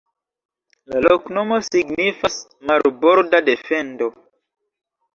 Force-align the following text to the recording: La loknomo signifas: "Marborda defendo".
La 0.93 1.01
loknomo 1.07 1.59
signifas: 1.69 2.41
"Marborda 2.73 3.45
defendo". 3.55 4.13